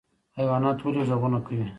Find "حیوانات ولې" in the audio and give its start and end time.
0.37-1.03